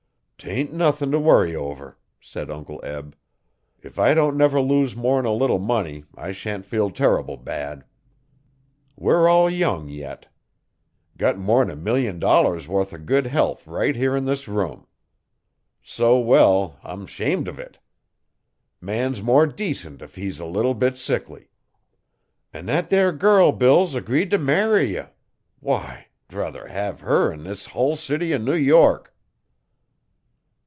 'Tain' 0.43 0.75
nuthin'if 0.75 1.21
worry 1.21 1.55
over,' 1.55 1.99
said 2.19 2.49
Uncle 2.49 2.79
Eb. 2.83 3.15
'If 3.83 3.99
I 3.99 4.15
don' 4.15 4.35
never 4.35 4.59
lose 4.59 4.95
more'n 4.95 5.23
a 5.23 5.31
little 5.31 5.59
money 5.59 6.03
I 6.15 6.31
shan't 6.31 6.65
feel 6.65 6.89
terrible 6.89 7.37
bad. 7.37 7.83
We're 8.95 9.29
all 9.29 9.51
young 9.51 9.87
yit. 9.87 10.29
Got 11.15 11.37
more'n 11.37 11.69
a 11.69 11.75
million 11.75 12.17
dollars 12.17 12.67
wuth 12.67 12.91
o' 12.91 12.97
good 12.97 13.27
health 13.27 13.67
right 13.67 13.95
here 13.95 14.15
'n 14.15 14.25
this 14.25 14.47
room. 14.47 14.87
So 15.83 16.17
well, 16.17 16.79
I'm 16.81 17.05
'shamed 17.05 17.45
uv 17.45 17.59
it! 17.59 17.77
Man's 18.81 19.21
more 19.21 19.45
decent 19.45 20.01
if 20.01 20.15
he's 20.15 20.39
a 20.39 20.45
leetle 20.45 20.73
bit 20.73 20.97
sickly. 20.97 21.49
An' 22.51 22.65
thet 22.65 22.89
there 22.89 23.11
girl 23.11 23.51
Bill's 23.51 23.93
agreed 23.93 24.31
t'marry 24.31 24.93
ye! 24.95 25.03
Why! 25.59 26.07
'Druther 26.29 26.65
hev 26.67 27.01
her 27.01 27.31
'n 27.31 27.43
this 27.43 27.67
hull 27.67 27.95
city 27.95 28.33
o' 28.33 28.37
New 28.39 28.55
York. 28.55 29.09